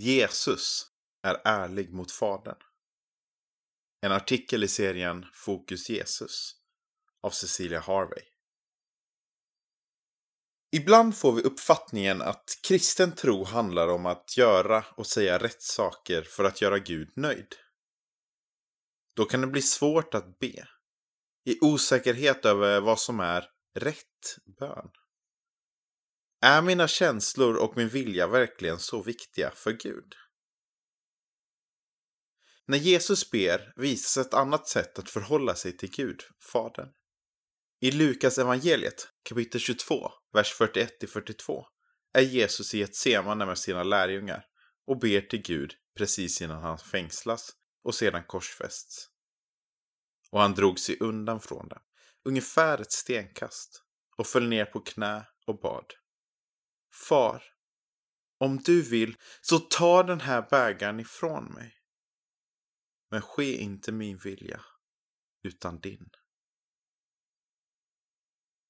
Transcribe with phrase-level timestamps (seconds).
[0.00, 0.86] Jesus
[1.22, 2.56] är ärlig mot Fadern.
[4.00, 6.54] En artikel i serien Fokus Jesus
[7.22, 8.22] av Cecilia Harvey.
[10.72, 16.22] Ibland får vi uppfattningen att kristen tro handlar om att göra och säga rätt saker
[16.22, 17.54] för att göra Gud nöjd.
[19.16, 20.68] Då kan det bli svårt att be.
[21.44, 24.90] I osäkerhet över vad som är rätt bön.
[26.42, 30.14] Är mina känslor och min vilja verkligen så viktiga för Gud?
[32.66, 36.22] När Jesus ber visas ett annat sätt att förhålla sig till Gud,
[36.52, 36.88] Fadern.
[37.80, 41.64] I Lukas evangeliet kapitel 22, vers 41-42
[42.12, 44.44] är Jesus i ett semane med sina lärjungar
[44.86, 47.50] och ber till Gud precis innan han fängslas
[47.84, 49.06] och sedan korsfästs.
[50.30, 51.80] Och han drog sig undan från dem,
[52.24, 53.82] ungefär ett stenkast,
[54.16, 55.99] och föll ner på knä och bad.
[56.92, 57.42] Far,
[58.38, 61.76] om du vill, så ta den här bägaren ifrån mig.
[63.10, 64.64] Men ske inte min vilja,
[65.42, 66.10] utan din.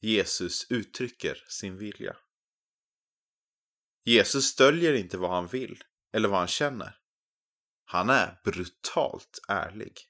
[0.00, 2.16] Jesus uttrycker sin vilja.
[4.04, 6.98] Jesus döljer inte vad han vill eller vad han känner.
[7.84, 10.00] Han är brutalt ärlig.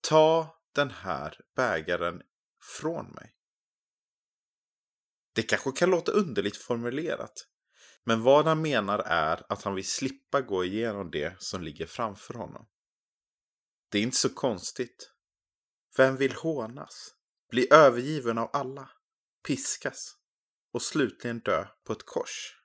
[0.00, 2.22] Ta den här bägaren
[2.80, 3.39] från mig.
[5.32, 7.46] Det kanske kan låta underligt formulerat.
[8.04, 12.34] Men vad han menar är att han vill slippa gå igenom det som ligger framför
[12.34, 12.68] honom.
[13.90, 15.12] Det är inte så konstigt.
[15.96, 17.14] Vem vill hånas,
[17.50, 18.90] bli övergiven av alla,
[19.46, 20.14] piskas
[20.72, 22.56] och slutligen dö på ett kors?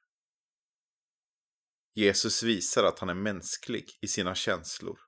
[1.94, 5.00] Jesus visar att han är mänsklig i sina känslor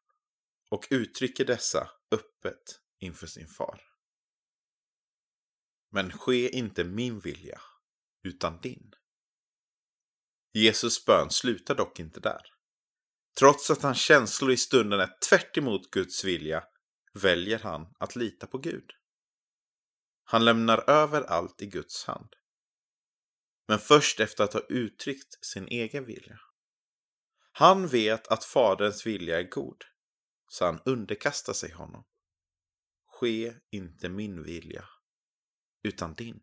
[0.69, 3.86] och uttrycker dessa öppet inför sin far.
[5.98, 7.62] Men ske inte min vilja,
[8.23, 8.94] utan din.
[10.54, 12.42] Jesus bön slutar dock inte där.
[13.39, 16.64] Trots att hans känslor i stunden är tvärt emot Guds vilja
[17.14, 18.92] väljer han att lita på Gud.
[20.23, 22.36] Han lämnar över allt i Guds hand.
[23.67, 26.39] Men först efter att ha uttryckt sin egen vilja.
[27.52, 29.83] Han vet att Faderns vilja är god,
[30.48, 32.05] så han underkastar sig honom.
[33.08, 34.89] Ske inte min vilja,
[35.83, 36.39] utan din.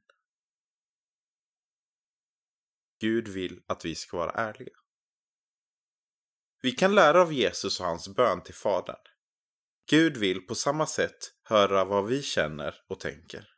[3.01, 4.77] Gud vill att vi ska vara ärliga.
[6.63, 8.97] Vi kan lära av Jesus och hans bön till Fadern.
[9.91, 13.49] Gud vill på samma sätt höra vad vi känner och tänker.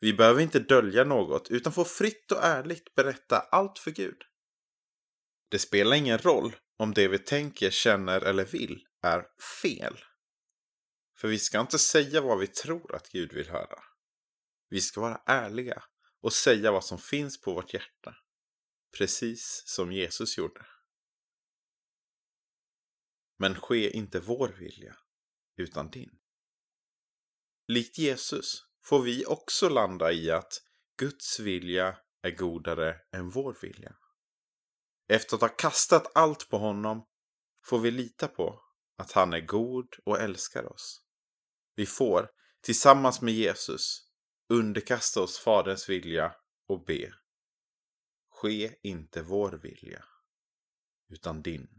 [0.00, 4.22] Vi behöver inte dölja något utan får fritt och ärligt berätta allt för Gud.
[5.50, 9.26] Det spelar ingen roll om det vi tänker, känner eller vill är
[9.62, 9.98] fel.
[11.18, 13.87] För vi ska inte säga vad vi tror att Gud vill höra.
[14.68, 15.82] Vi ska vara ärliga
[16.20, 18.16] och säga vad som finns på vårt hjärta.
[18.98, 20.66] Precis som Jesus gjorde.
[23.38, 24.96] Men ske inte vår vilja,
[25.56, 26.18] utan din.
[27.66, 30.62] Likt Jesus får vi också landa i att
[30.96, 33.96] Guds vilja är godare än vår vilja.
[35.08, 37.06] Efter att ha kastat allt på honom
[37.64, 38.60] får vi lita på
[38.96, 41.02] att han är god och älskar oss.
[41.74, 42.30] Vi får,
[42.60, 44.07] tillsammans med Jesus,
[44.48, 46.34] underkasta oss Faderns vilja
[46.68, 47.14] och be.
[48.30, 50.04] Ske inte vår vilja,
[51.08, 51.77] utan din.